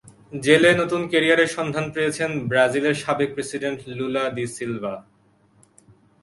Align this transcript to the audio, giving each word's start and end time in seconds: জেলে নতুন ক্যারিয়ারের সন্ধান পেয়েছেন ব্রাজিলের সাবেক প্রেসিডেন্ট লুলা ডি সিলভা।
জেলে 0.45 0.71
নতুন 0.81 1.01
ক্যারিয়ারের 1.11 1.49
সন্ধান 1.57 1.85
পেয়েছেন 1.95 2.29
ব্রাজিলের 2.49 2.95
সাবেক 3.03 3.29
প্রেসিডেন্ট 3.35 3.79
লুলা 3.97 4.23
ডি 4.35 4.45
সিলভা। 4.55 4.95